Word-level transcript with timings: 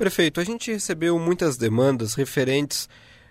Prefeito, 0.00 0.40
a 0.40 0.44
gente 0.44 0.72
recebeu 0.72 1.18
muitas 1.18 1.58
demandas 1.58 2.14
referentes 2.14 2.88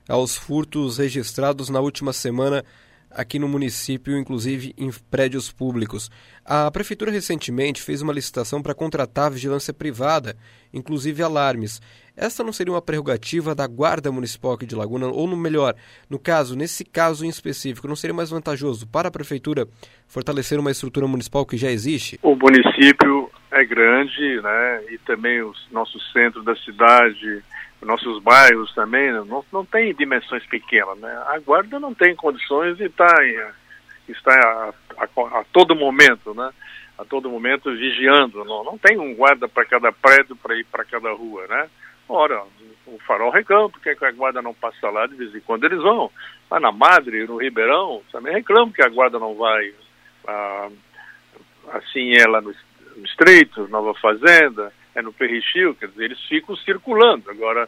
aos 0.08 0.38
furtos 0.38 1.00
registrados 1.00 1.68
na 1.68 1.80
última 1.80 2.14
semana 2.14 2.64
aqui 3.10 3.40
no 3.40 3.48
município, 3.48 4.16
inclusive 4.16 4.76
em 4.78 4.92
prédios 5.10 5.52
públicos. 5.52 6.12
A 6.46 6.70
prefeitura 6.70 7.10
recentemente 7.10 7.82
fez 7.82 8.04
uma 8.04 8.14
licitação 8.14 8.62
para 8.62 8.76
contratar 8.76 9.32
vigilância 9.32 9.74
privada, 9.74 10.38
inclusive 10.72 11.24
alarmes. 11.24 11.82
Essa 12.16 12.44
não 12.44 12.54
seria 12.54 12.74
uma 12.74 12.84
prerrogativa 12.84 13.56
da 13.56 13.66
Guarda 13.66 14.12
Municipal 14.12 14.52
aqui 14.52 14.68
de 14.68 14.76
Laguna, 14.76 15.08
ou 15.08 15.26
no 15.26 15.36
melhor, 15.36 15.74
no 16.08 16.20
caso, 16.20 16.56
nesse 16.56 16.86
caso 16.86 17.26
em 17.26 17.30
específico, 17.30 17.88
não 17.88 17.96
seria 17.96 18.14
mais 18.14 18.30
vantajoso 18.30 18.86
para 18.86 19.08
a 19.08 19.12
prefeitura 19.12 19.68
fortalecer 20.08 20.60
uma 20.60 20.70
estrutura 20.70 21.08
municipal 21.08 21.48
que 21.48 21.58
já 21.58 21.72
existe? 21.72 22.20
O 22.22 22.36
município 22.36 23.32
é 23.52 23.66
grande, 23.66 24.42
né? 24.42 24.84
E 24.92 24.98
também 25.00 25.42
o 25.42 25.54
nosso 25.72 26.00
centro 26.12 26.44
da 26.44 26.56
cidade 26.58 27.44
nossos 27.86 28.22
bairros 28.22 28.74
também 28.74 29.12
não, 29.12 29.44
não 29.52 29.66
tem 29.66 29.94
dimensões 29.94 30.46
pequenas, 30.48 30.98
né? 30.98 31.24
A 31.28 31.40
guarda 31.40 31.80
não 31.80 31.94
tem 31.94 32.16
condições 32.16 32.78
de 32.78 32.86
estar, 32.86 33.16
estar 34.08 34.38
a, 34.38 34.74
a, 34.98 35.40
a, 35.40 35.46
todo 35.52 35.76
momento, 35.76 36.34
né? 36.34 36.52
A 36.98 37.06
todo 37.06 37.30
momento 37.30 37.72
vigiando. 37.72 38.44
Não, 38.44 38.64
não 38.64 38.78
tem 38.78 39.00
um 39.00 39.16
guarda 39.16 39.48
para 39.48 39.66
cada 39.66 39.92
prédio 39.92 40.36
para 40.36 40.56
ir 40.56 40.66
para 40.66 40.84
cada 40.84 41.12
rua, 41.14 41.48
né? 41.48 41.70
Ora, 42.08 42.44
o 42.86 43.00
farol 43.08 43.32
reclama 43.32 43.70
porque 43.70 43.90
a 43.90 44.12
guarda 44.12 44.42
não 44.42 44.54
passa 44.54 44.90
lá 44.90 45.06
de 45.08 45.16
vez 45.16 45.34
em 45.34 45.40
quando 45.42 45.64
eles 45.64 45.82
vão. 45.82 46.12
Lá 46.52 46.60
na 46.60 46.72
Madre, 46.72 47.26
no 47.28 47.38
Ribeirão, 47.38 48.02
também 48.12 48.34
reclamam 48.34 48.72
que 48.72 48.84
a 48.84 48.90
guarda 48.90 49.20
não 49.20 49.36
vai. 49.36 49.74
Ah, 50.28 50.70
assim 51.72 52.14
é 52.14 52.28
lá 52.28 52.42
no, 52.42 52.54
no 53.00 53.06
Estreito, 53.06 53.68
Nova 53.70 53.94
Fazenda 53.96 54.72
é 54.94 55.02
no 55.02 55.14
Perrichil, 55.14 55.76
quer 55.76 55.88
dizer, 55.88 56.06
eles 56.06 56.22
ficam 56.26 56.56
circulando. 56.58 57.30
Agora, 57.30 57.68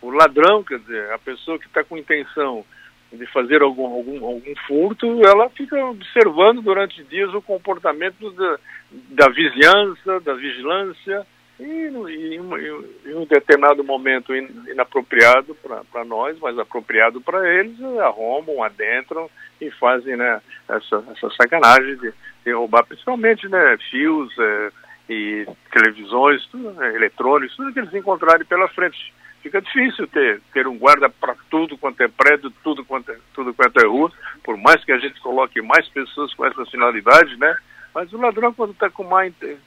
o 0.00 0.10
ladrão, 0.10 0.62
quer 0.62 0.78
dizer, 0.78 1.10
a 1.12 1.18
pessoa 1.18 1.58
que 1.58 1.66
está 1.66 1.82
com 1.82 1.98
intenção 1.98 2.64
de 3.12 3.26
fazer 3.26 3.62
algum, 3.62 3.86
algum, 3.86 4.24
algum 4.24 4.54
furto, 4.66 5.06
ela 5.26 5.48
fica 5.50 5.82
observando 5.86 6.60
durante 6.60 7.02
dias 7.04 7.32
o 7.34 7.42
comportamento 7.42 8.30
da, 8.32 8.58
da 8.90 9.28
vizinhança, 9.30 10.20
da 10.20 10.34
vigilância, 10.34 11.26
e, 11.60 12.36
em 12.36 13.14
um 13.14 13.26
determinado 13.26 13.82
momento 13.82 14.34
inapropriado 14.34 15.56
para 15.92 16.04
nós, 16.04 16.38
mas 16.38 16.58
apropriado 16.58 17.20
para 17.20 17.48
eles, 17.52 17.80
arrombam, 18.00 18.62
adentram 18.62 19.28
e 19.60 19.70
fazem 19.72 20.16
né, 20.16 20.40
essa, 20.68 21.04
essa 21.10 21.30
sacanagem 21.30 21.96
de, 21.96 22.12
de 22.44 22.52
roubar 22.52 22.86
principalmente 22.86 23.48
né, 23.48 23.76
fios, 23.90 24.32
é, 24.38 24.70
e 25.08 25.46
televisões, 25.72 26.46
tudo, 26.46 26.70
né, 26.72 26.94
eletrônicos, 26.94 27.56
tudo 27.56 27.72
que 27.72 27.80
eles 27.80 27.94
encontrarem 27.94 28.46
pela 28.46 28.68
frente. 28.68 29.12
Fica 29.42 29.62
difícil 29.62 30.06
ter, 30.08 30.40
ter 30.52 30.66
um 30.66 30.76
guarda 30.76 31.08
para 31.08 31.34
tudo 31.50 31.78
quanto 31.78 32.02
é 32.02 32.08
prédio, 32.08 32.52
tudo 32.62 32.84
quanto 32.84 33.10
é, 33.10 33.16
tudo 33.32 33.54
quanto 33.54 33.80
é 33.80 33.86
rua, 33.86 34.12
por 34.44 34.56
mais 34.56 34.84
que 34.84 34.92
a 34.92 34.98
gente 34.98 35.18
coloque 35.20 35.62
mais 35.62 35.88
pessoas 35.88 36.34
com 36.34 36.44
essa 36.44 36.66
finalidade, 36.66 37.36
né? 37.36 37.56
Mas 37.98 38.12
o 38.12 38.16
ladrão, 38.16 38.54
quando 38.54 38.70
está 38.70 38.88
com 38.88 39.02
má, 39.02 39.22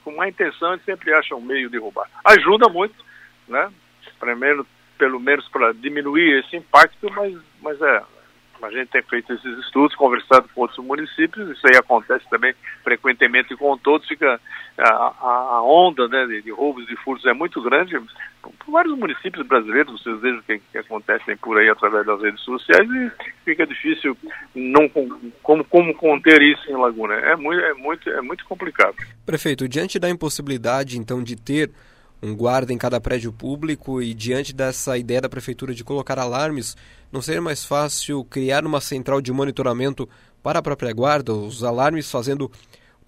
com 0.06 0.16
má 0.16 0.30
intenção, 0.30 0.72
ele 0.72 0.82
sempre 0.86 1.14
acha 1.14 1.36
um 1.36 1.42
meio 1.42 1.70
de 1.70 1.78
roubar. 1.78 2.10
Ajuda 2.24 2.70
muito, 2.70 2.96
né? 3.46 3.70
Primeiro, 4.22 4.66
pelo 4.98 5.20
menos 5.20 5.46
para 5.50 5.74
diminuir 5.74 6.40
esse 6.40 6.56
impacto, 6.56 7.12
mas, 7.12 7.38
mas 7.62 7.82
é, 7.82 8.02
a 8.62 8.72
gente 8.72 8.88
tem 8.88 9.02
feito 9.04 9.34
esses 9.34 9.58
estudos, 9.60 9.98
conversado 9.98 10.48
com 10.56 10.62
outros 10.62 10.80
municípios, 10.80 11.50
isso 11.50 11.68
aí 11.68 11.78
acontece 11.78 12.24
também 12.30 12.56
frequentemente 12.86 13.54
com 13.58 13.78
todos, 13.78 14.08
fica 14.08 14.40
a, 14.78 15.14
a 15.20 15.62
onda 15.62 16.08
né, 16.08 16.26
de, 16.26 16.42
de, 16.42 16.52
roubos 16.52 16.90
e 16.90 16.96
furtos 16.96 17.26
é 17.26 17.34
muito 17.34 17.62
grande. 17.62 18.00
Por 18.42 18.72
vários 18.72 18.98
municípios 18.98 19.48
brasileiros, 19.48 20.02
vocês 20.02 20.20
vejam 20.20 20.42
que, 20.42 20.60
que 20.72 20.78
acontecem 20.78 21.38
por 21.38 21.58
aí 21.58 21.70
através 21.70 22.06
das 22.06 22.22
redes 22.22 22.42
sociais 22.42 22.90
e 22.90 23.12
fica 23.46 23.66
difícil 23.66 24.18
não 24.56 24.90
como, 24.90 25.64
como 25.66 25.94
conter 25.96 26.42
isso 26.42 26.70
em 26.70 26.76
Laguna. 26.76 27.14
É 27.16 27.36
muito, 27.36 27.62
é 27.62 27.74
muito, 27.74 28.10
é 28.10 28.22
muito 28.22 28.46
complicado. 28.46 28.96
Prefeito, 29.26 29.68
diante 29.68 30.00
da 30.00 30.10
impossibilidade 30.10 30.98
então 30.98 31.24
de 31.24 31.36
ter 31.36 31.72
um 32.22 32.36
guarda 32.36 32.72
em 32.72 32.78
cada 32.78 33.02
prédio 33.02 33.34
público 33.34 34.02
e 34.02 34.14
diante 34.14 34.54
dessa 34.54 34.98
ideia 34.98 35.22
da 35.22 35.30
prefeitura 35.30 35.74
de 35.74 35.84
colocar 35.84 36.20
alarmes, 36.20 36.78
não 37.12 37.22
seria 37.22 37.42
mais 37.42 37.66
fácil 37.66 38.24
criar 38.26 38.66
uma 38.66 38.80
central 38.80 39.22
de 39.22 39.32
monitoramento 39.32 40.08
para 40.44 40.60
a 40.60 40.62
própria 40.62 40.94
guarda, 40.94 41.34
os 41.34 41.64
alarmes 41.64 42.10
fazendo 42.12 42.52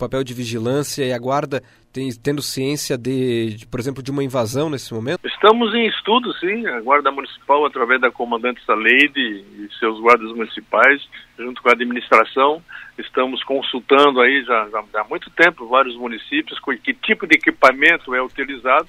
papel 0.04 0.24
de 0.24 0.34
vigilância 0.34 1.04
e 1.04 1.14
a 1.14 1.20
guarda 1.20 1.62
tem, 1.92 2.10
tendo 2.12 2.42
ciência 2.42 2.98
de, 2.98 3.56
de, 3.56 3.68
por 3.68 3.80
exemplo, 3.80 4.02
de 4.02 4.12
uma 4.12 4.24
invasão 4.24 4.70
nesse 4.70 4.94
momento? 4.94 5.20
Estamos 5.26 5.74
em 5.74 5.88
estudo, 5.88 6.34
sim. 6.40 6.66
A 6.68 6.82
Guarda 6.82 7.12
Municipal, 7.12 7.66
através 7.66 8.02
da 8.02 8.12
comandante 8.12 8.64
Saleide 8.66 9.20
e 9.20 9.70
seus 9.80 10.00
guardas 10.00 10.32
municipais, 10.32 11.08
junto 11.38 11.62
com 11.62 11.70
a 11.70 11.74
administração, 11.74 12.62
estamos 12.98 13.44
consultando 13.44 14.22
aí 14.22 14.44
já, 14.44 14.70
já 14.70 15.02
há 15.02 15.04
muito 15.04 15.30
tempo 15.32 15.68
vários 15.68 15.96
municípios 15.96 16.60
com 16.60 16.76
que 16.78 16.94
tipo 16.94 17.28
de 17.28 17.36
equipamento 17.36 18.14
é 18.14 18.22
utilizado 18.22 18.88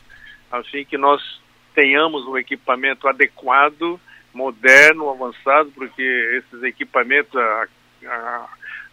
assim 0.51 0.85
que 0.85 0.97
nós 0.97 1.21
tenhamos 1.75 2.27
um 2.27 2.39
equipamento 2.39 3.09
adequado, 3.09 3.99
moderno, 4.33 5.11
avançado, 5.11 5.71
porque 5.75 6.03
esses 6.03 6.63
equipamentos, 6.63 7.35
a, 7.37 7.67
a, 8.07 8.47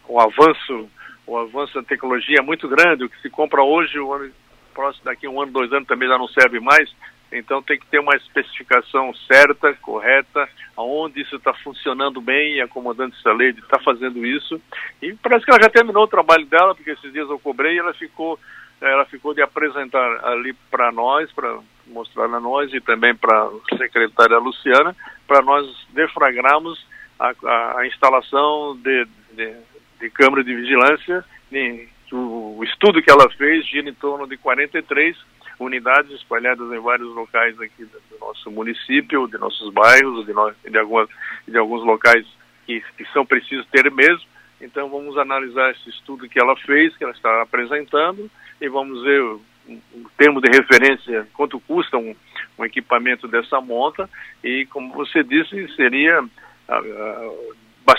o 0.08 0.20
avanço, 0.20 0.90
o 1.26 1.36
avanço 1.36 1.74
da 1.74 1.82
tecnologia 1.82 2.38
é 2.38 2.42
muito 2.42 2.68
grande. 2.68 3.04
O 3.04 3.08
que 3.08 3.20
se 3.20 3.30
compra 3.30 3.62
hoje, 3.62 3.98
o 3.98 4.12
ano 4.12 4.32
próximo, 4.74 5.04
daqui 5.04 5.28
um 5.28 5.40
ano, 5.40 5.52
dois 5.52 5.72
anos 5.72 5.86
também 5.86 6.08
já 6.08 6.18
não 6.18 6.28
serve 6.28 6.60
mais. 6.60 6.90
Então 7.32 7.62
tem 7.62 7.78
que 7.78 7.86
ter 7.86 7.98
uma 7.98 8.14
especificação 8.14 9.14
certa, 9.26 9.72
correta, 9.74 10.46
aonde 10.76 11.22
isso 11.22 11.36
está 11.36 11.54
funcionando 11.54 12.20
bem 12.20 12.56
e 12.56 12.60
a 12.60 12.68
comandante 12.68 13.20
Salede 13.22 13.60
está 13.60 13.78
fazendo 13.78 14.24
isso. 14.26 14.60
E 15.00 15.14
parece 15.14 15.44
que 15.44 15.50
ela 15.50 15.62
já 15.62 15.70
terminou 15.70 16.04
o 16.04 16.08
trabalho 16.08 16.44
dela, 16.46 16.74
porque 16.74 16.90
esses 16.90 17.12
dias 17.12 17.28
eu 17.30 17.38
cobrei 17.38 17.76
e 17.76 17.78
ela 17.78 17.94
ficou 17.94 18.38
ela 18.80 19.04
ficou 19.04 19.32
de 19.32 19.40
apresentar 19.40 20.24
ali 20.24 20.52
para 20.68 20.90
nós, 20.90 21.30
para 21.32 21.56
mostrar 21.86 22.24
a 22.24 22.40
nós 22.40 22.72
e 22.74 22.80
também 22.80 23.14
para 23.14 23.44
a 23.44 23.76
secretária 23.78 24.38
Luciana, 24.38 24.94
para 25.26 25.40
nós 25.40 25.64
deflagrarmos 25.90 26.84
a, 27.18 27.32
a, 27.44 27.78
a 27.78 27.86
instalação 27.86 28.76
de, 28.82 29.06
de, 29.34 29.54
de, 30.02 30.10
câmara 30.10 30.42
de 30.42 30.54
vigilância. 30.54 31.24
E, 31.52 31.88
o, 32.12 32.62
estudo 32.62 33.00
que 33.00 33.10
ela 33.10 33.30
fez 33.30 33.66
gira 33.66 33.88
em 33.88 33.94
torno 33.94 34.26
de 34.26 34.36
43 34.36 35.16
unidades 35.58 36.10
espalhadas 36.12 36.70
em 36.72 36.80
vários 36.80 37.14
locais 37.14 37.58
aqui 37.60 37.84
do, 37.84 38.00
nosso 38.20 38.50
município, 38.50 39.26
de 39.28 39.38
nossos 39.38 39.72
bairros, 39.72 40.26
de, 40.26 40.32
no, 40.32 40.52
de, 40.68 40.78
algumas, 40.78 41.08
de 41.46 41.56
alguns 41.56 41.84
locais 41.84 42.26
que, 42.66 42.82
que 42.96 43.04
são 43.12 43.24
precisos 43.24 43.66
ter 43.68 43.90
mesmo. 43.90 44.24
Então 44.60 44.88
vamos 44.88 45.16
analisar 45.16 45.70
esse 45.72 45.88
estudo 45.90 46.28
que 46.28 46.40
ela 46.40 46.54
fez, 46.56 46.96
que 46.96 47.04
ela 47.04 47.12
está 47.12 47.42
apresentando, 47.42 48.30
e 48.60 48.68
vamos 48.68 49.02
ver 49.02 49.20
o, 49.20 49.40
o 49.68 50.10
termo 50.16 50.40
de 50.40 50.48
referência, 50.50 51.26
quanto 51.34 51.58
custa 51.60 51.96
um, 51.96 52.14
um, 52.58 52.64
equipamento 52.64 53.26
dessa 53.26 53.60
monta, 53.60 54.08
e 54.42 54.66
como 54.66 54.92
você 54.92 55.24
disse, 55.24 55.68
seria 55.74 56.24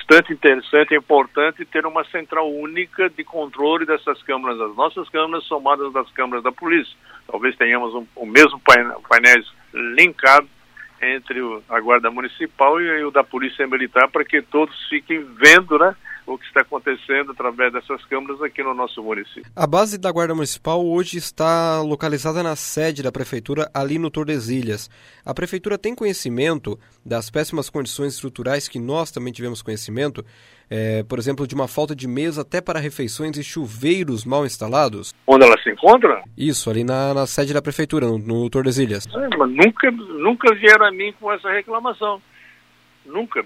bastante 0.04 0.34
interessante 0.34 0.94
e 0.94 0.98
importante 0.98 1.66
ter 1.66 1.86
uma 1.86 2.04
central 2.06 2.52
única 2.52 3.10
de 3.10 3.24
controle 3.24 3.86
dessas 3.86 4.22
câmaras, 4.24 4.60
as 4.60 4.76
nossas 4.76 5.08
câmaras 5.10 5.46
somadas 5.46 5.92
das 5.94 6.10
câmaras 6.12 6.44
da 6.44 6.52
polícia. 6.52 6.94
Talvez 7.26 7.56
tenhamos 7.56 7.96
um, 7.96 8.06
o 8.16 8.26
mesmo 8.26 8.60
painéis 8.60 9.46
linkado 9.74 10.48
entre 11.02 11.42
o, 11.42 11.64
a 11.70 11.80
Guarda 11.80 12.12
Municipal 12.12 12.82
e, 12.82 12.86
e 12.86 13.04
o 13.04 13.12
da 13.12 13.24
Polícia 13.24 13.66
Militar 13.66 14.10
para 14.10 14.26
que 14.26 14.42
todos 14.42 14.76
fiquem 14.90 15.26
vendo, 15.36 15.80
né? 15.80 15.96
O 16.26 16.38
que 16.38 16.46
está 16.46 16.62
acontecendo 16.62 17.32
através 17.32 17.74
dessas 17.74 18.04
câmaras 18.06 18.42
aqui 18.42 18.64
no 18.64 18.74
nosso 18.74 19.02
município. 19.04 19.44
A 19.56 19.68
base 19.68 19.98
da 19.98 20.12
Guarda 20.12 20.34
Municipal 20.34 20.86
hoje 20.86 21.18
está 21.18 21.82
localizada 21.82 22.42
na 22.42 22.56
sede 22.56 23.04
da 23.04 23.12
Prefeitura, 23.12 23.70
ali 23.74 24.00
no 24.00 24.10
Tordesilhas. 24.10 24.90
A 25.26 25.34
Prefeitura 25.34 25.78
tem 25.78 25.94
conhecimento 25.94 26.80
das 27.06 27.30
péssimas 27.30 27.70
condições 27.70 28.14
estruturais 28.14 28.68
que 28.68 28.80
nós 28.80 29.12
também 29.12 29.34
tivemos 29.34 29.62
conhecimento, 29.62 30.26
é, 30.70 31.04
por 31.04 31.20
exemplo, 31.20 31.46
de 31.46 31.56
uma 31.56 31.68
falta 31.68 31.96
de 31.96 32.08
mesa 32.08 32.42
até 32.42 32.62
para 32.62 32.80
refeições 32.80 33.38
e 33.38 33.44
chuveiros 33.44 34.26
mal 34.26 34.46
instalados? 34.46 35.14
Onde 35.28 35.46
ela 35.46 35.58
se 35.62 35.72
encontra? 35.72 36.24
Isso, 36.38 36.70
ali 36.70 36.84
na, 36.84 37.14
na 37.14 37.28
sede 37.28 37.54
da 37.54 37.62
Prefeitura, 37.62 38.08
no, 38.08 38.18
no 38.18 38.50
Tordesilhas. 38.50 39.06
É, 39.08 39.38
mas 39.38 39.50
nunca, 39.50 39.92
nunca 39.92 40.56
vieram 40.56 40.86
a 40.86 40.92
mim 40.92 41.14
com 41.20 41.32
essa 41.32 41.52
reclamação. 41.52 42.22
Nunca 43.06 43.44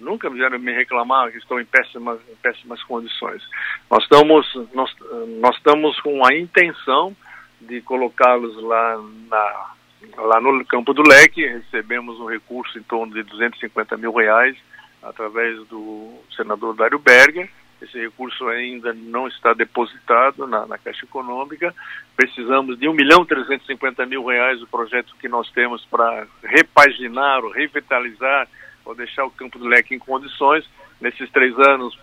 nunca 0.00 0.28
vieram 0.28 0.58
me 0.58 0.72
reclamar 0.72 1.30
que 1.30 1.38
estão 1.38 1.60
em 1.60 1.64
péssimas, 1.64 2.20
em 2.28 2.36
péssimas 2.36 2.82
condições. 2.84 3.42
Nós 3.90 4.02
estamos, 4.02 4.46
nós, 4.74 4.94
nós 5.40 5.56
estamos 5.56 6.00
com 6.00 6.24
a 6.26 6.34
intenção 6.34 7.14
de 7.60 7.80
colocá-los 7.82 8.60
lá, 8.62 9.00
na, 9.28 9.70
lá 10.16 10.40
no 10.40 10.64
Campo 10.64 10.92
do 10.92 11.02
Leque, 11.02 11.46
recebemos 11.46 12.18
um 12.18 12.26
recurso 12.26 12.78
em 12.78 12.82
torno 12.82 13.12
de 13.14 13.22
250 13.22 13.96
mil 13.96 14.12
reais 14.12 14.56
através 15.02 15.56
do 15.68 16.14
senador 16.36 16.74
Dário 16.74 16.98
Berger 16.98 17.48
esse 17.82 17.98
recurso 17.98 18.46
ainda 18.48 18.92
não 18.92 19.26
está 19.26 19.54
depositado 19.54 20.46
na, 20.46 20.66
na 20.66 20.76
Caixa 20.76 21.04
Econômica. 21.04 21.74
Precisamos 22.14 22.78
de 22.78 22.88
1 22.88 22.92
milhão 22.92 23.24
350 23.24 24.04
mil 24.06 24.24
reais 24.24 24.62
o 24.62 24.66
projeto 24.66 25.14
que 25.18 25.28
nós 25.28 25.50
temos 25.50 25.84
para 25.86 26.26
repaginar, 26.42 27.42
ou 27.42 27.50
revitalizar, 27.50 28.46
ou 28.84 28.94
deixar 28.94 29.24
o 29.24 29.30
Campo 29.30 29.58
do 29.58 29.66
Leque 29.66 29.94
em 29.94 29.98
condições. 29.98 30.64
Nesses 31.00 31.30
três 31.30 31.58
anos, 31.58 31.98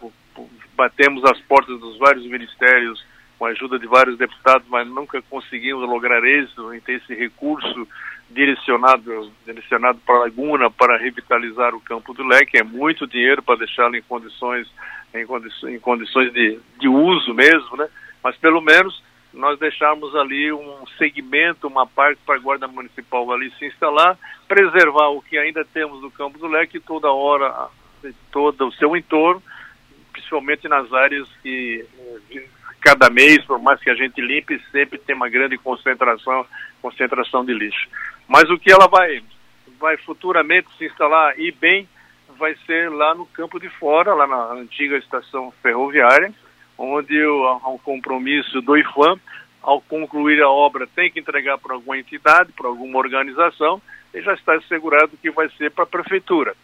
batemos 0.76 1.24
as 1.26 1.40
portas 1.42 1.80
dos 1.80 1.98
vários 1.98 2.26
ministérios 2.26 3.04
com 3.38 3.46
a 3.46 3.50
ajuda 3.50 3.78
de 3.78 3.86
vários 3.86 4.18
deputados, 4.18 4.68
mas 4.68 4.88
nunca 4.88 5.22
conseguimos 5.24 5.88
lograr 5.88 6.24
êxito 6.24 6.74
em 6.74 6.80
ter 6.80 6.94
esse 6.94 7.14
recurso 7.14 7.88
direcionado, 8.30 9.32
direcionado 9.46 10.00
para 10.00 10.16
a 10.16 10.20
Laguna 10.22 10.72
para 10.72 10.98
revitalizar 10.98 11.76
o 11.76 11.82
Campo 11.82 12.14
do 12.14 12.26
Leque. 12.26 12.58
É 12.58 12.64
muito 12.64 13.06
dinheiro 13.06 13.44
para 13.44 13.60
deixá-lo 13.60 13.96
em 13.96 14.02
condições 14.02 14.68
em, 15.14 15.26
em 15.74 15.80
condições 15.80 16.34
de, 16.34 16.60
de 16.80 16.88
uso 16.88 17.34
mesmo, 17.34 17.78
né? 17.78 17.88
Mas 18.24 18.36
pelo 18.38 18.62
menos 18.62 19.02
nós 19.38 19.60
deixarmos 19.60 20.16
ali 20.16 20.52
um 20.52 20.86
segmento, 20.98 21.68
uma 21.68 21.86
parte 21.86 22.20
para 22.26 22.36
a 22.36 22.40
Guarda 22.40 22.68
Municipal 22.68 23.32
ali 23.32 23.52
se 23.52 23.66
instalar, 23.66 24.18
preservar 24.48 25.10
o 25.10 25.22
que 25.22 25.38
ainda 25.38 25.64
temos 25.64 26.02
do 26.02 26.10
Campo 26.10 26.40
do 26.40 26.48
Leque 26.48 26.80
toda 26.80 27.12
hora, 27.12 27.70
todo 28.32 28.68
o 28.68 28.72
seu 28.74 28.98
entorno, 28.98 29.42
principalmente 30.12 30.68
nas 30.68 30.92
áreas 30.92 31.28
que 31.44 31.86
cada 32.82 33.10
mês, 33.10 33.44
por 33.46 33.60
mais 33.60 33.80
que 33.80 33.90
a 33.90 33.96
gente 33.96 34.20
limpe, 34.22 34.60
sempre 34.72 34.98
tem 34.98 35.16
uma 35.16 35.30
grande 35.30 35.58
concentração, 35.58 36.46
concentração 36.82 37.46
de 37.46 37.54
lixo. 37.54 37.88
Mas 38.28 38.50
o 38.50 38.58
que 38.58 38.72
ela 38.72 38.88
vai, 38.88 39.22
vai 39.80 39.98
futuramente 39.98 40.68
se 40.78 40.86
instalar 40.86 41.40
e 41.40 41.52
bem 41.52 41.88
vai 42.38 42.56
ser 42.66 42.90
lá 42.90 43.14
no 43.14 43.26
campo 43.26 43.60
de 43.60 43.70
fora, 43.70 44.14
lá 44.14 44.28
na 44.28 44.54
antiga 44.54 44.98
estação 44.98 45.52
ferroviária, 45.62 46.34
onde 46.78 47.20
há 47.22 47.70
um 47.70 47.78
compromisso 47.78 48.62
do 48.62 48.78
IFAM, 48.78 49.20
ao 49.62 49.82
concluir 49.82 50.42
a 50.42 50.50
obra, 50.50 50.88
tem 50.88 51.12
que 51.12 51.20
entregar 51.20 51.58
para 51.58 51.74
alguma 51.74 51.98
entidade, 51.98 52.54
para 52.54 52.68
alguma 52.68 53.00
organização, 53.00 53.82
e 54.14 54.22
já 54.22 54.34
está 54.34 54.56
assegurado 54.56 55.18
que 55.22 55.32
vai 55.32 55.50
ser 55.58 55.72
para 55.72 55.84
a 55.84 55.88
prefeitura. 55.88 56.56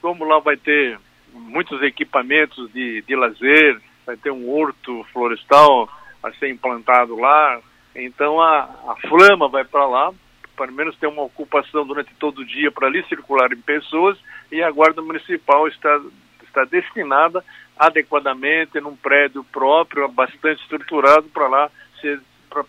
Como 0.00 0.24
lá 0.24 0.38
vai 0.38 0.56
ter 0.56 0.98
muitos 1.32 1.82
equipamentos 1.82 2.70
de, 2.72 3.02
de 3.02 3.16
lazer, 3.16 3.80
vai 4.06 4.16
ter 4.16 4.30
um 4.30 4.48
horto 4.50 5.04
florestal 5.12 5.88
a 6.22 6.32
ser 6.34 6.50
implantado 6.50 7.16
lá, 7.16 7.60
então 7.94 8.40
a, 8.40 8.62
a 8.88 8.96
Flama 9.08 9.48
vai 9.48 9.64
para 9.64 9.86
lá, 9.86 10.12
pelo 10.56 10.72
menos 10.72 10.96
ter 10.96 11.06
uma 11.06 11.22
ocupação 11.22 11.86
durante 11.86 12.14
todo 12.14 12.40
o 12.40 12.44
dia 12.44 12.70
para 12.70 12.86
ali 12.86 13.02
circularem 13.08 13.58
pessoas 13.58 14.16
e 14.50 14.62
a 14.62 14.70
Guarda 14.70 15.02
Municipal 15.02 15.66
está, 15.66 16.00
está 16.44 16.64
destinada 16.64 17.44
adequadamente 17.82 18.80
num 18.80 18.94
prédio 18.94 19.42
próprio, 19.44 20.08
bastante 20.08 20.62
estruturado 20.62 21.28
para 21.28 21.48
lá 21.48 21.70
se 22.00 22.20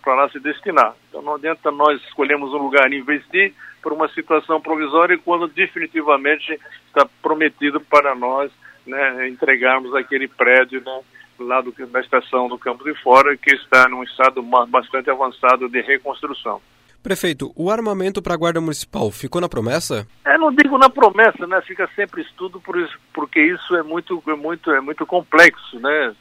para 0.01 0.15
lá 0.15 0.29
se 0.29 0.39
destinar. 0.39 0.95
Então 1.09 1.21
não 1.21 1.35
adianta 1.35 1.69
nós 1.69 2.01
escolhermos 2.03 2.53
um 2.53 2.57
lugar 2.57 2.91
e 2.91 2.97
investir 2.97 3.53
por 3.81 3.91
uma 3.91 4.07
situação 4.07 4.61
provisória 4.61 5.17
quando 5.17 5.47
definitivamente 5.47 6.57
está 6.87 7.05
prometido 7.21 7.81
para 7.81 8.15
nós 8.15 8.49
né, 8.87 9.27
entregarmos 9.27 9.93
aquele 9.93 10.27
prédio 10.27 10.81
né, 10.81 11.01
lá 11.37 11.59
do, 11.59 11.73
da 11.87 11.99
estação 11.99 12.47
do 12.47 12.57
Campo 12.57 12.83
de 12.85 12.95
Fora 13.01 13.35
que 13.35 13.53
está 13.53 13.89
num 13.89 14.03
estado 14.03 14.41
bastante 14.69 15.09
avançado 15.09 15.67
de 15.67 15.81
reconstrução. 15.81 16.61
Prefeito, 17.03 17.51
o 17.53 17.69
armamento 17.69 18.21
para 18.21 18.33
a 18.33 18.37
Guarda 18.37 18.61
Municipal 18.61 19.11
ficou 19.11 19.41
na 19.41 19.49
promessa? 19.49 20.07
É, 20.23 20.37
não 20.37 20.55
digo 20.55 20.77
na 20.77 20.89
promessa, 20.89 21.45
né? 21.45 21.61
Fica 21.67 21.85
sempre 21.97 22.21
estudo 22.21 22.61
por 22.61 22.79
isso, 22.79 22.97
porque 23.13 23.41
isso 23.41 23.75
é 23.75 23.83
muito, 23.83 24.23
é 24.25 24.35
muito, 24.35 24.71
é 24.71 24.79
muito 24.79 25.05
complexo, 25.05 25.77
né? 25.81 26.15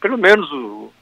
Pelo 0.00 0.18
menos 0.18 0.50
o, 0.50 0.92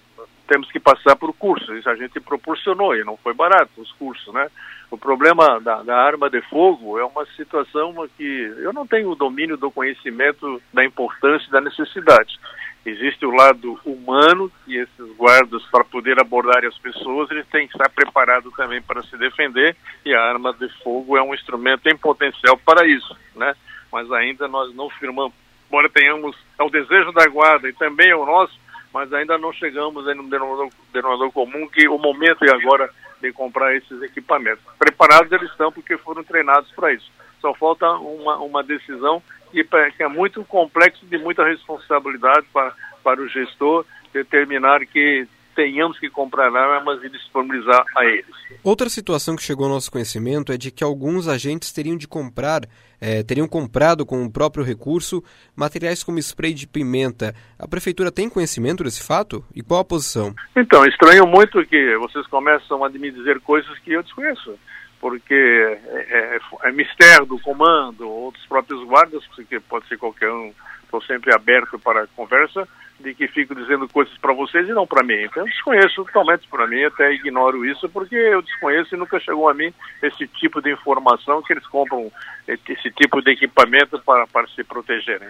temos 0.47 0.71
que 0.71 0.79
passar 0.79 1.17
por 1.17 1.33
curso. 1.35 1.75
Isso 1.75 1.89
a 1.89 1.95
gente 1.95 2.21
proporcionou 2.21 2.95
e 2.95 3.03
não 3.03 3.17
foi 3.17 3.33
barato 3.33 3.71
os 3.81 3.93
cursos, 3.93 4.33
né? 4.35 4.49
O 4.91 4.97
problema 4.99 5.61
da, 5.61 5.83
da, 5.83 5.97
arma 5.97 6.29
de 6.29 6.41
fogo 6.43 6.99
é 6.99 7.05
uma 7.05 7.25
situação 7.37 7.95
que 8.17 8.55
eu 8.59 8.73
não 8.73 8.87
tenho 8.87 9.11
o 9.11 9.15
domínio 9.15 9.57
do 9.57 9.71
conhecimento 9.71 10.61
da 10.73 10.85
importância 10.85 11.47
e 11.47 11.53
da 11.53 11.61
necessidade. 11.61 12.39
Existe 12.89 13.27
o 13.27 13.31
lado 13.31 13.79
humano 13.85 14.51
e 14.67 14.79
esses 14.79 15.17
guardas, 15.17 15.63
para 15.71 15.85
poder 15.85 16.19
abordar 16.19 16.65
as 16.65 16.77
pessoas, 16.79 17.31
eles 17.31 17.47
têm 17.49 17.69
que 17.69 17.75
estar 17.75 17.91
preparados 17.91 18.51
também 18.55 18.81
para 18.81 19.03
se 19.03 19.17
defender 19.19 19.77
e 20.07 20.15
a 20.15 20.23
arma 20.23 20.55
de 20.55 20.69
fogo 20.83 21.15
é 21.15 21.23
um 21.23 21.35
instrumento 21.35 21.87
em 21.87 21.97
potencial 21.97 22.57
para 22.57 22.87
isso, 22.87 23.15
né? 23.37 23.55
Mas 23.93 24.11
ainda 24.11 24.49
nós 24.49 24.75
não 24.75 24.89
firmamos, 24.89 25.35
embora 25.69 25.91
tenhamos, 25.91 26.35
é 26.59 26.63
o 26.63 26.71
desejo 26.71 27.13
da 27.13 27.27
guarda 27.27 27.69
e 27.69 27.75
também 27.75 28.09
é 28.09 28.17
o 28.17 28.25
nosso, 28.25 28.59
mas 28.93 29.13
ainda 29.13 29.37
não 29.37 29.53
chegamos 29.53 30.07
em 30.07 30.19
um 30.19 30.29
denominador, 30.29 30.71
denominador 30.91 31.33
comum 31.33 31.69
que 31.69 31.87
o 31.89 31.99
momento 31.99 32.43
é 32.45 32.51
agora 32.51 32.89
de 33.21 33.31
comprar 33.33 33.77
esses 33.77 34.01
equipamentos. 34.01 34.65
Preparados 34.79 35.31
eles 35.31 35.51
estão 35.51 35.71
porque 35.71 35.99
foram 35.99 36.25
treinados 36.25 36.71
para 36.73 36.93
isso. 36.95 37.11
Só 37.41 37.53
falta 37.53 37.87
uma, 37.91 38.39
uma 38.39 38.63
decisão 38.63 39.23
que, 39.51 39.65
que 39.65 40.03
é 40.03 40.09
muito 40.09 40.45
complexo 40.45 41.05
de 41.07 41.19
muita 41.19 41.45
responsabilidade 41.45 42.47
para, 42.53 42.75
para 43.03 43.21
o 43.21 43.29
gestor 43.29 43.85
determinar 44.13 44.85
que 44.87 45.27
tenhamos 45.59 45.99
que 45.99 46.09
comprar 46.09 46.55
armas 46.55 47.03
e 47.03 47.09
disponibilizar 47.11 47.85
a 47.97 48.05
eles. 48.05 48.25
Outra 48.63 48.89
situação 48.89 49.35
que 49.35 49.43
chegou 49.43 49.67
ao 49.67 49.73
nosso 49.73 49.91
conhecimento 49.91 50.53
é 50.53 50.57
de 50.57 50.71
que 50.71 50.85
alguns 50.85 51.27
agentes 51.27 51.73
teriam 51.73 51.97
de 51.97 52.07
comprar, 52.07 52.61
é, 53.01 53.25
teriam 53.25 53.49
comprado 53.49 54.07
com 54.07 54.25
o 54.25 54.31
próprio 54.31 54.65
recurso 54.65 55.21
materiais 55.57 56.05
como 56.05 56.21
spray 56.21 56.55
de 56.55 56.69
pimenta. 56.69 57.35
A 57.59 57.67
prefeitura 57.67 58.13
tem 58.13 58.31
conhecimento 58.31 58.85
desse 58.85 59.05
fato? 59.05 59.45
E 59.53 59.61
qual 59.61 59.81
a 59.81 59.85
posição? 59.85 60.33
Então, 60.57 60.85
estranho 60.85 61.27
muito 61.27 61.67
que 61.67 61.97
vocês 61.97 62.25
começam 62.29 62.85
a 62.85 62.89
me 62.89 63.11
dizer 63.11 63.41
coisas 63.41 63.77
que 63.81 63.93
eu 63.93 64.03
desconheço 64.05 64.57
porque 65.01 65.35
é, 65.35 65.97
é, 66.11 66.41
é, 66.65 66.73
mistério 66.73 67.27
do 67.27 67.39
comando 67.41 68.09
ou 68.09 68.33
dos 68.33 68.45
próprios 68.47 68.83
guardas, 68.85 69.25
porque 69.35 69.61
pode 69.61 69.87
ser 69.87 69.97
qualquer 69.97 70.31
um, 70.31 70.53
estou 70.83 71.01
sempre 71.03 71.35
aberto 71.35 71.79
para 71.79 72.07
conversa, 72.09 72.69
de 72.99 73.15
que 73.15 73.29
fico 73.29 73.55
dizendo 73.55 73.89
coisas 73.89 74.17
para 74.19 74.33
vocês 74.33 74.69
e 74.69 74.73
não 74.73 74.87
para 74.87 75.05
mim. 75.05 75.23
Então 75.23 75.45
eu 75.45 75.49
desconheço 75.49 76.05
totalmente 76.05 76.49
para 76.49 76.67
mim, 76.67 76.83
até 76.85 77.13
ignoro 77.13 77.65
isso, 77.65 77.89
porque 77.89 78.17
eu 78.17 78.43
desconheço 78.43 78.95
e 78.95 78.99
nunca 78.99 79.21
chegou 79.21 79.49
a 79.49 79.55
mim 79.55 79.73
esse 80.03 80.27
tipo 80.27 80.61
de 80.61 80.73
informação 80.73 81.43
que 81.43 81.53
eles 81.53 81.67
compram 81.69 82.11
esse 82.47 82.91
tipo 82.91 83.23
de 83.23 83.33
equipamento 83.33 84.01
para, 84.01 84.27
para 84.27 84.49
se 84.49 84.65
protegerem. 84.65 85.29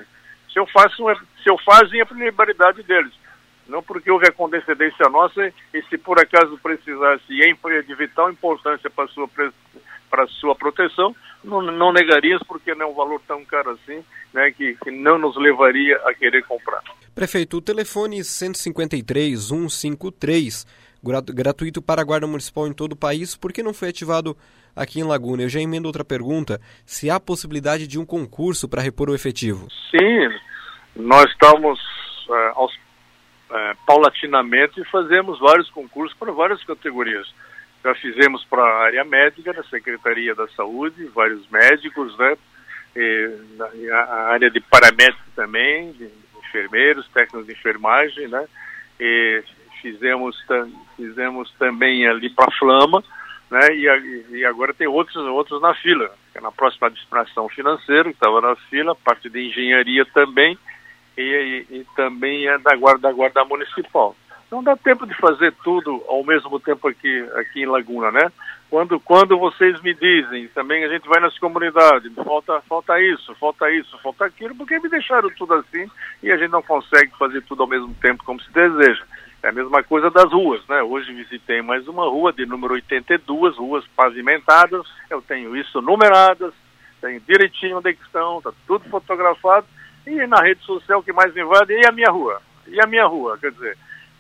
Se 0.51 0.59
eu 0.59 0.67
faço, 0.67 1.11
é, 1.11 1.15
se 1.43 1.51
eu 1.51 1.59
fazem, 1.59 2.01
é 2.01 2.05
a 2.09 2.15
liberdade 2.15 2.83
deles 2.85 3.13
não 3.69 3.83
porque 3.83 4.11
houve 4.11 4.27
a 4.27 4.33
condescendência 4.33 5.09
nossa 5.11 5.53
e 5.75 5.83
se 5.83 5.99
por 5.99 6.19
acaso 6.19 6.59
precisasse 6.63 7.25
e 7.29 7.43
é 7.43 7.83
de 7.83 7.95
vital 7.95 8.31
importância 8.31 8.89
para 8.89 9.07
sua, 9.09 9.29
para 10.11 10.27
sua 10.27 10.55
proteção, 10.57 11.15
não, 11.45 11.61
não 11.61 11.93
negarias 11.93 12.41
porque 12.49 12.75
não 12.75 12.87
é 12.87 12.89
um 12.89 12.95
valor 12.95 13.21
tão 13.29 13.45
caro 13.45 13.71
assim, 13.71 14.03
né, 14.33 14.51
que, 14.51 14.75
que 14.83 14.91
não 14.91 15.19
nos 15.19 15.37
levaria 15.37 15.97
a 16.05 16.15
querer 16.15 16.43
comprar. 16.45 16.83
Prefeito, 17.15 17.59
o 17.59 17.61
telefone 17.61 18.25
153 18.25 19.39
153, 19.39 20.67
gratuito 21.35 21.83
para 21.83 22.01
a 22.01 22.05
Guarda 22.05 22.27
Municipal 22.27 22.67
em 22.67 22.73
todo 22.73 22.93
o 22.93 22.97
país, 22.97 23.37
por 23.37 23.53
que 23.53 23.63
não 23.63 23.75
foi 23.75 23.91
ativado 23.91 24.37
aqui 24.75 25.01
em 25.01 25.05
Laguna? 25.05 25.43
Eu 25.43 25.49
já 25.49 25.61
emendo 25.61 25.89
outra 25.89 26.05
pergunta, 26.05 26.61
se 26.87 27.11
há 27.11 27.21
possibilidade 27.21 27.87
de 27.87 27.99
um 27.99 28.07
concurso 28.07 28.69
para 28.69 28.83
repor 28.83 29.11
o 29.11 29.15
efetivo? 29.15 29.69
Sim, 29.91 30.29
nós 30.97 31.31
estamos 31.31 31.79
uh, 32.29 32.53
aos 32.55 32.73
é, 33.51 33.77
paulatinamente 33.87 34.83
fazemos 34.85 35.39
vários 35.39 35.71
concursos 35.71 36.17
para 36.17 36.33
várias 36.33 36.63
categorias. 36.65 37.33
Já 37.83 37.95
fizemos 37.95 38.45
para 38.45 38.63
a 38.63 38.85
área 38.85 39.05
médica, 39.05 39.53
na 39.53 39.63
Secretaria 39.65 40.35
da 40.35 40.49
Saúde, 40.49 41.07
vários 41.15 41.49
médicos, 41.49 42.17
né? 42.19 42.37
E, 42.97 43.37
na, 43.57 43.67
a 43.97 44.33
área 44.33 44.51
de 44.51 44.61
paramédico 44.61 45.23
também, 45.37 45.93
de 45.93 46.11
enfermeiros, 46.39 47.09
técnicos 47.09 47.47
de 47.47 47.53
enfermagem, 47.53 48.29
né? 48.29 48.47
E 48.99 49.43
fizemos, 49.81 50.37
fizemos 50.97 51.51
também 51.59 52.07
ali 52.07 52.29
para 52.31 52.47
a 52.47 52.59
Flama, 52.59 53.03
né? 53.51 53.75
E, 53.75 54.37
e, 54.39 54.45
agora 54.45 54.75
tem 54.75 54.87
outros, 54.87 55.17
outros 55.17 55.63
na 55.63 55.75
fila, 55.75 56.11
é 56.35 56.41
na 56.41 56.51
próxima 56.51 56.89
administração 56.89 57.49
financeira, 57.49 58.05
que 58.05 58.17
estava 58.17 58.41
na 58.41 58.57
fila, 58.57 58.95
parte 58.95 59.31
de 59.31 59.47
engenharia 59.47 60.05
também, 60.07 60.59
e, 61.23 61.67
e, 61.71 61.87
também 61.97 62.47
é 62.47 62.59
da 62.59 62.77
guarda, 62.77 63.09
da 63.09 63.13
guarda 63.13 63.45
municipal. 63.45 64.15
Não 64.51 64.63
dá 64.63 64.77
tempo 64.77 65.07
de 65.07 65.15
fazer 65.15 65.53
tudo 65.63 66.03
ao 66.09 66.25
mesmo 66.25 66.59
tempo 66.59 66.89
aqui, 66.89 67.21
aqui 67.35 67.63
em 67.63 67.67
Laguna, 67.67 68.11
né? 68.11 68.33
Quando, 68.71 69.01
quando 69.01 69.39
vocês 69.39 69.81
me 69.83 69.95
dizem, 69.95 70.49
também 70.49 70.85
a 70.85 70.89
gente 70.89 71.09
vai 71.09 71.21
nas 71.21 71.39
comunidades, 71.39 72.13
falta, 72.15 72.61
falta 72.69 73.01
isso, 73.01 73.35
falta 73.37 73.71
isso, 73.71 73.99
falta 74.03 74.27
aquilo, 74.27 74.55
porque 74.55 74.79
me 74.79 74.89
deixaram 74.89 75.31
tudo 75.31 75.55
assim 75.55 75.91
e 76.23 76.31
a 76.31 76.37
gente 76.37 76.51
não 76.51 76.63
consegue 76.63 77.11
fazer 77.19 77.43
tudo 77.43 77.63
ao 77.63 77.69
mesmo 77.69 77.95
tempo 77.95 78.25
como 78.25 78.41
se 78.41 78.53
deseja. 78.53 79.05
É 79.43 79.49
a 79.49 79.53
mesma 79.53 79.83
coisa 79.83 80.11
das 80.11 80.31
ruas, 80.33 80.67
né? 80.69 80.83
Hoje 80.83 81.13
visitei 81.13 81.63
mais 81.63 81.87
uma 81.87 82.05
rua 82.05 82.33
de 82.33 82.45
número 82.45 82.75
82, 82.75 83.57
ruas 83.57 83.87
pavimentadas, 83.97 84.87
eu 85.09 85.23
tenho 85.23 85.57
isso 85.57 85.81
numeradas, 85.81 86.53
tenho 87.01 87.21
direitinho 87.21 87.79
onde 87.79 87.91
é 87.91 87.93
estão, 87.93 88.39
está 88.39 88.53
tudo 88.67 88.89
fotografado, 88.89 89.67
e 90.07 90.27
na 90.27 90.41
rede 90.43 90.65
social 90.65 91.03
que 91.03 91.13
mais 91.13 91.33
me 91.35 91.43
invade, 91.43 91.73
e 91.73 91.87
a 91.87 91.93
minha 91.93 92.11
rua? 92.11 92.41
E 92.67 92.81
a 92.81 92.87
minha 92.87 93.07
rua? 93.07 93.39
Quer 93.39 93.53
dizer, 93.53 93.77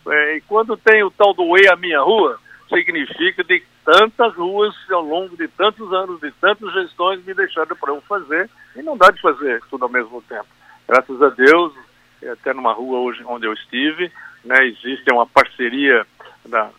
é, 0.09 0.37
e 0.37 0.41
quando 0.43 0.77
tem 0.77 1.03
o 1.03 1.11
tal 1.11 1.35
do 1.35 1.57
E 1.59 1.69
a 1.69 1.77
minha 1.77 2.01
rua, 2.01 2.39
significa 2.69 3.43
de 3.45 3.63
tantas 3.85 4.35
ruas 4.35 4.75
ao 4.91 5.03
longo 5.03 5.37
de 5.37 5.49
tantos 5.49 5.93
anos, 5.93 6.21
de 6.21 6.31
tantas 6.33 6.73
gestões 6.73 7.25
me 7.25 7.33
deixaram 7.35 7.75
para 7.77 7.93
eu 7.93 8.01
fazer 8.03 8.51
e 8.77 8.83
não 8.83 8.97
dá 8.97 9.11
de 9.11 9.21
fazer 9.21 9.63
tudo 9.71 9.85
ao 9.85 9.91
mesmo 9.91 10.23
tempo. 10.23 10.47
Graças 10.87 11.21
a 11.23 11.31
Deus, 11.31 11.73
até 12.33 12.53
numa 12.53 12.73
rua 12.73 13.01
hoje 13.01 13.23
onde 13.27 13.47
eu 13.47 13.53
estive, 13.53 14.11
né, 14.45 14.67
existe 14.67 15.11
uma 15.13 15.27
parceria 15.27 16.07
da, 16.47 16.71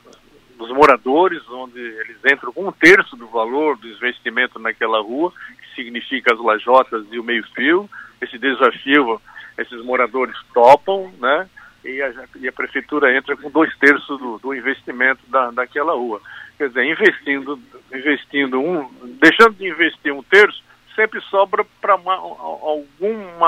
dos 0.57 0.69
moradores, 0.69 1.41
onde 1.49 1.79
eles 1.79 2.17
entram 2.31 2.51
com 2.51 2.67
um 2.67 2.71
terço 2.71 3.15
do 3.15 3.27
valor 3.27 3.77
do 3.77 3.87
investimento 3.87 4.59
naquela 4.59 5.01
rua, 5.01 5.31
que 5.31 5.75
significa 5.75 6.33
as 6.33 6.39
lajotas 6.39 7.05
e 7.11 7.19
o 7.19 7.23
meio-fio. 7.23 7.89
Esse 8.21 8.37
desafio, 8.37 9.21
esses 9.57 9.83
moradores 9.83 10.35
topam, 10.53 11.11
né? 11.19 11.49
E 11.83 12.01
a, 12.01 12.13
e 12.35 12.47
a 12.47 12.51
prefeitura 12.51 13.15
entra 13.15 13.37
com 13.37 13.49
dois 13.49 13.73
terços 13.77 14.19
do, 14.19 14.37
do 14.39 14.53
investimento 14.53 15.21
da, 15.27 15.51
daquela 15.51 15.93
rua. 15.93 16.21
Quer 16.57 16.67
dizer, 16.67 16.83
investindo, 16.83 17.59
investindo 17.93 18.59
um, 18.59 18.89
deixando 19.21 19.53
de 19.55 19.67
investir 19.67 20.13
um 20.13 20.21
terço, 20.21 20.61
sempre 20.99 21.21
sobra 21.21 21.65
para 21.79 21.93
alguma, 21.93 22.15
algum, 22.15 23.39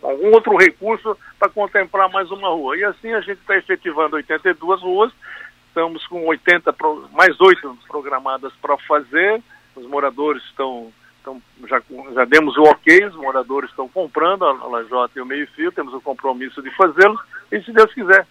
algum 0.00 0.32
outro 0.32 0.56
recurso 0.56 1.18
para 1.36 1.48
contemplar 1.48 2.08
mais 2.10 2.30
uma 2.30 2.48
rua. 2.50 2.76
E 2.76 2.84
assim 2.84 3.12
a 3.12 3.20
gente 3.20 3.40
está 3.40 3.56
efetivando 3.56 4.14
82 4.14 4.80
ruas, 4.80 5.12
estamos 5.66 6.06
com 6.06 6.24
80, 6.24 6.72
mais 7.10 7.40
oito 7.40 7.76
programadas 7.88 8.52
para 8.62 8.78
fazer, 8.78 9.42
os 9.74 9.84
moradores 9.86 10.42
estão, 10.44 10.92
estão 11.24 11.42
já, 11.66 11.82
já 12.14 12.24
demos 12.26 12.56
o 12.56 12.62
ok, 12.62 13.06
os 13.06 13.16
moradores 13.16 13.70
estão 13.70 13.88
comprando 13.88 14.44
a, 14.44 14.50
a 14.50 14.66
Lajota 14.66 15.18
e 15.18 15.22
o 15.22 15.26
meio-fio, 15.26 15.72
temos 15.72 15.94
o 15.94 16.00
compromisso 16.00 16.62
de 16.62 16.70
fazê-los, 16.76 17.20
e 17.50 17.60
se 17.62 17.72
Deus 17.72 17.92
quiser, 17.94 18.26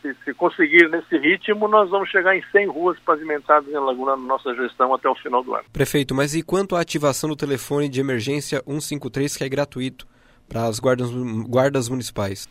se, 0.00 0.16
se, 0.24 0.32
conseguir 0.32 0.88
nesse 0.88 1.16
ritmo, 1.18 1.68
nós 1.68 1.90
vamos 1.90 2.08
chegar 2.08 2.34
em 2.34 2.42
100 2.50 2.68
ruas 2.68 2.98
pavimentadas 3.00 3.68
em 3.68 3.78
Laguna 3.78 4.16
na 4.16 4.22
nossa 4.22 4.54
gestão 4.54 4.94
até 4.94 5.08
o 5.08 5.14
final 5.14 5.44
do 5.44 5.54
ano. 5.54 5.64
Prefeito, 5.72 6.14
mas 6.14 6.34
e 6.34 6.42
quanto 6.42 6.74
à 6.74 6.80
ativação 6.80 7.28
do 7.28 7.36
telefone 7.36 7.88
de 7.88 8.00
emergência 8.00 8.62
153, 8.66 9.36
que 9.36 9.44
é 9.44 9.48
gratuito? 9.48 10.06
Para 10.50 10.66
as 10.66 10.80
guardas, 10.80 11.08
guardas 11.46 11.88
municipais? 11.88 12.48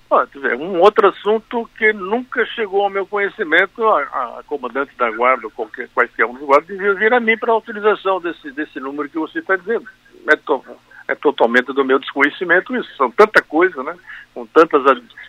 um 0.55 0.79
outro 0.79 1.09
assunto 1.09 1.69
que 1.77 1.91
nunca 1.91 2.45
chegou 2.45 2.83
ao 2.83 2.89
meu 2.89 3.05
conhecimento, 3.05 3.85
a, 3.85 4.39
a 4.39 4.43
comandante 4.47 4.95
da 4.97 5.11
guarda, 5.11 5.45
ou 5.45 5.51
qualquer, 5.51 5.89
quaisquer 5.89 6.25
um 6.25 6.33
dos 6.33 6.43
guardas, 6.43 6.67
devia 6.67 6.93
vir 6.93 7.13
a 7.13 7.19
mim 7.19 7.37
para 7.37 7.51
a 7.51 7.57
utilização 7.57 8.21
desse, 8.21 8.51
desse 8.51 8.79
número 8.79 9.09
que 9.09 9.19
você 9.19 9.39
está 9.39 9.57
dizendo. 9.57 9.85
É, 10.29 10.35
to, 10.37 10.63
é, 11.09 11.15
totalmente 11.15 11.73
do 11.73 11.83
meu 11.83 11.99
desconhecimento 11.99 12.73
isso. 12.73 12.89
São 12.95 13.11
tanta 13.11 13.41
coisa, 13.41 13.83
né? 13.83 13.95
Com, 14.33 14.45
tantas, 14.45 14.81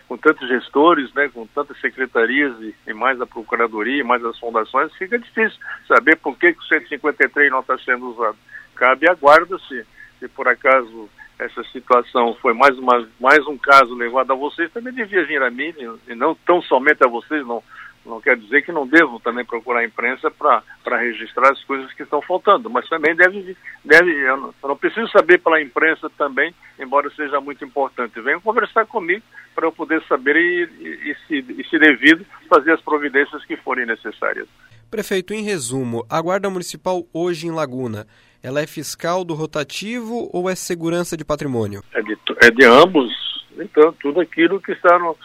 com 0.07 0.15
tantos 0.15 0.47
gestores, 0.47 1.13
né? 1.13 1.29
com 1.33 1.45
tantas 1.47 1.77
secretarias 1.81 2.55
e, 2.61 2.73
e 2.87 2.93
mais 2.93 3.19
a 3.19 3.25
procuradoria 3.25 3.99
e 3.99 4.03
mais 4.03 4.23
as 4.23 4.39
fundações, 4.39 4.93
fica 4.95 5.19
difícil 5.19 5.59
saber 5.87 6.15
por 6.17 6.37
que, 6.37 6.53
que 6.53 6.59
o 6.59 6.67
153 6.67 7.51
não 7.51 7.59
está 7.59 7.77
sendo 7.79 8.11
usado. 8.11 8.37
Cabe 8.75 9.09
à 9.09 9.13
guarda 9.13 9.57
se, 9.67 9.85
se 10.19 10.27
por 10.29 10.47
acaso 10.47 11.09
essa 11.41 11.63
situação 11.65 12.35
foi 12.35 12.53
mais, 12.53 12.77
uma, 12.77 13.07
mais 13.19 13.45
um 13.47 13.57
caso 13.57 13.95
levado 13.95 14.31
a 14.31 14.35
vocês, 14.35 14.71
também 14.71 14.93
devia 14.93 15.25
vir 15.25 15.41
a 15.41 15.49
mim, 15.49 15.73
e 16.07 16.13
não 16.13 16.35
tão 16.35 16.61
somente 16.61 17.03
a 17.03 17.07
vocês, 17.07 17.45
não, 17.45 17.63
não 18.05 18.21
quer 18.21 18.37
dizer 18.37 18.61
que 18.61 18.71
não 18.71 18.85
devo 18.85 19.19
também 19.19 19.43
procurar 19.43 19.79
a 19.79 19.85
imprensa 19.85 20.29
para 20.29 20.97
registrar 20.99 21.51
as 21.51 21.63
coisas 21.63 21.91
que 21.93 22.03
estão 22.03 22.21
faltando, 22.21 22.69
mas 22.69 22.87
também 22.87 23.15
deve, 23.15 23.57
deve 23.83 24.11
eu 24.11 24.37
não, 24.37 24.53
eu 24.61 24.69
não 24.69 24.77
preciso 24.77 25.07
saber 25.09 25.39
pela 25.39 25.59
imprensa 25.59 26.09
também, 26.11 26.53
embora 26.79 27.09
seja 27.09 27.41
muito 27.41 27.65
importante. 27.65 28.21
Venham 28.21 28.39
conversar 28.39 28.85
comigo 28.85 29.23
para 29.55 29.65
eu 29.65 29.71
poder 29.71 30.03
saber 30.03 30.35
e, 30.35 30.69
e, 30.79 31.11
e, 31.11 31.15
se, 31.27 31.53
e, 31.59 31.63
se 31.67 31.79
devido, 31.79 32.23
fazer 32.47 32.73
as 32.73 32.81
providências 32.81 33.43
que 33.45 33.57
forem 33.57 33.87
necessárias. 33.87 34.47
Prefeito, 34.91 35.33
em 35.33 35.41
resumo, 35.41 36.05
a 36.09 36.21
Guarda 36.21 36.49
Municipal 36.49 37.07
hoje 37.13 37.47
em 37.47 37.51
Laguna 37.51 38.05
ela 38.43 38.59
é 38.59 38.67
fiscal 38.67 39.23
do 39.23 39.33
rotativo 39.33 40.29
ou 40.33 40.49
é 40.49 40.55
segurança 40.55 41.15
de 41.15 41.23
patrimônio? 41.23 41.81
É 41.93 42.01
de, 42.01 42.17
é 42.41 42.51
de 42.51 42.65
ambos. 42.65 43.09
Então, 43.57 43.93
tudo 44.01 44.19
aquilo 44.19 44.59
que 44.59 44.73
está, 44.73 44.99
no, 44.99 45.15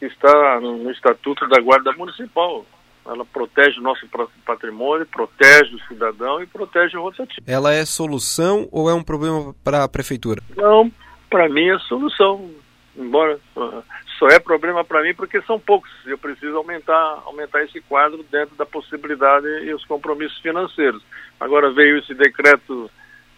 que 0.00 0.06
está 0.06 0.60
no 0.60 0.90
Estatuto 0.90 1.46
da 1.48 1.60
Guarda 1.60 1.92
Municipal. 1.92 2.66
Ela 3.06 3.24
protege 3.24 3.78
o 3.78 3.82
nosso 3.82 4.04
patrimônio, 4.44 5.06
protege 5.06 5.76
o 5.76 5.80
cidadão 5.86 6.42
e 6.42 6.46
protege 6.46 6.96
o 6.96 7.02
rotativo. 7.02 7.46
Ela 7.46 7.72
é 7.72 7.84
solução 7.84 8.66
ou 8.72 8.90
é 8.90 8.94
um 8.94 9.02
problema 9.04 9.54
para 9.62 9.84
a 9.84 9.88
prefeitura? 9.88 10.42
Não, 10.56 10.90
para 11.30 11.48
mim 11.48 11.68
é 11.68 11.78
solução. 11.80 12.50
Embora 12.96 13.38
uh, 13.56 13.82
só 14.18 14.28
é 14.28 14.38
problema 14.38 14.84
para 14.84 15.02
mim 15.02 15.14
porque 15.14 15.40
são 15.42 15.58
poucos. 15.58 15.90
Eu 16.06 16.16
preciso 16.18 16.56
aumentar, 16.56 17.22
aumentar 17.26 17.62
esse 17.64 17.80
quadro 17.82 18.24
dentro 18.30 18.54
da 18.56 18.64
possibilidade 18.64 19.46
e 19.64 19.74
os 19.74 19.84
compromissos 19.84 20.38
financeiros. 20.38 21.02
Agora 21.40 21.72
veio 21.72 21.98
esse 21.98 22.14
decreto 22.14 22.90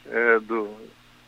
é, 0.06 0.38
do 0.40 0.68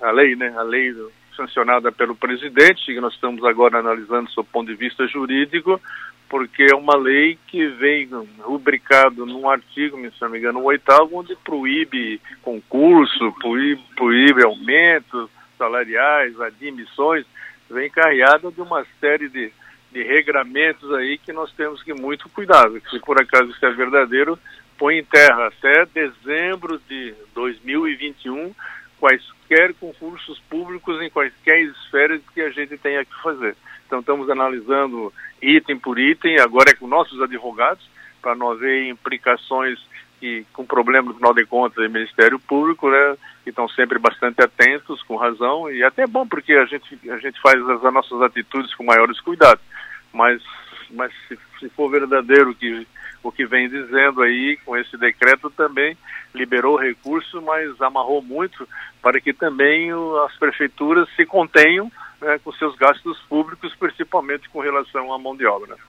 a 0.01 0.11
lei, 0.13 0.37
né, 0.37 0.55
a 0.57 0.63
lei 0.63 0.93
do, 0.93 1.11
sancionada 1.39 1.93
pelo 1.93 2.17
presidente, 2.17 2.87
que 2.87 3.01
nós 3.01 3.15
estamos 3.15 3.45
agora 3.45 3.79
analisando 3.79 4.31
do 4.35 4.45
ponto 4.45 4.69
de 4.69 4.75
vista 4.75 5.07
jurídico, 5.07 5.81
porque 6.29 6.67
é 6.71 6.77
uma 6.77 6.97
lei 6.97 7.39
que 7.47 7.67
vem 7.69 8.09
rubricado 8.41 9.25
num 9.25 9.49
artigo, 9.49 9.97
se 10.11 10.21
não 10.21 10.31
me 10.31 10.39
engano, 10.39 10.61
o 10.61 10.65
oitavo, 10.65 11.17
onde 11.17 11.35
proíbe 11.37 12.21
concurso, 12.43 13.33
proíbe, 13.41 13.83
proíbe 13.97 14.45
aumentos 14.45 15.31
salariais, 15.57 16.39
admissões, 16.41 17.25
vem 17.71 17.91
carregada 17.91 18.51
de 18.51 18.61
uma 18.61 18.87
série 19.01 19.29
de, 19.29 19.53
de 19.93 20.03
regramentos 20.03 20.93
aí 20.95 21.19
que 21.19 21.33
nós 21.33 21.53
temos 21.53 21.83
que 21.83 21.93
muito 21.93 22.29
cuidado. 22.29 22.81
Se 22.91 22.99
por 23.01 23.21
acaso 23.21 23.51
isso 23.51 23.65
é 23.65 23.71
verdadeiro, 23.73 24.39
põe 24.77 24.99
em 24.99 25.05
terra 25.05 25.49
até 25.49 25.85
dezembro 25.87 26.81
de 26.89 27.15
2021 27.35 28.55
quaisquer 28.99 29.75
concursos 29.75 30.39
públicos 30.51 31.01
em 31.01 31.11
quaisquer 31.11 31.61
esferas 31.61 32.21
que 32.35 32.41
a 32.41 32.51
gente 32.51 32.77
tenha 32.79 33.05
que 33.05 33.23
fazer. 33.23 33.57
Então 33.87 34.01
estamos 34.01 34.29
analisando 34.29 35.13
item 35.41 35.79
por 35.79 35.99
item, 35.99 36.39
agora 36.41 36.71
é 36.71 36.75
com 36.75 36.87
nossos 36.87 37.21
advogados, 37.23 37.89
para 38.21 38.35
nós 38.35 38.59
ver 38.59 38.89
implicações 38.89 39.79
que, 40.21 40.45
com 40.53 40.65
problemas, 40.65 41.09
no 41.09 41.15
final 41.15 41.35
de 41.35 41.47
contas, 41.47 41.85
do 41.85 41.91
Ministério 41.91 42.39
Público, 42.39 42.91
né, 42.91 43.17
que 43.45 43.51
estão 43.51 43.69
sempre 43.69 43.99
bastante 43.99 44.43
atentos, 44.43 45.03
com 45.03 45.17
razão, 45.17 45.71
e 45.71 45.83
até 45.83 46.03
é 46.03 46.07
bom 46.07 46.27
porque 46.27 46.53
a 46.53 46.65
gente, 46.67 46.99
a 47.11 47.19
gente 47.19 47.41
faz 47.41 47.61
as, 47.69 47.85
as 47.85 47.93
nossas 47.93 48.21
atitudes 48.23 48.75
com 48.75 48.85
maiores 48.85 49.21
cuidados. 49.21 49.65
Mas, 50.13 50.43
mas 50.91 51.13
se, 51.29 51.39
se 51.61 51.69
for 51.71 51.91
verdadeiro 51.91 52.55
que 52.55 52.87
o 53.23 53.33
que 53.33 53.47
vem 53.47 53.69
dizendo 53.69 54.23
aí 54.23 54.57
com 54.65 54.77
esse 54.77 54.97
decreto 54.97 55.51
também 55.51 55.97
liberou 56.35 56.77
recurso, 56.77 57.43
mas 57.43 57.81
amarrou 57.81 58.23
muito 58.23 58.69
para 59.03 59.21
que 59.21 59.33
também 59.33 59.91
as 60.25 60.37
prefeituras 60.37 61.09
se 61.17 61.25
contenham 61.25 61.91
né, 62.21 62.39
com 62.43 62.53
seus 62.53 62.77
gastos 62.77 63.19
públicos, 63.29 63.75
principalmente 63.77 64.49
com 64.49 64.61
relação 64.61 65.13
à 65.13 65.19
mão 65.19 65.37
de 65.37 65.47
obra. 65.47 65.77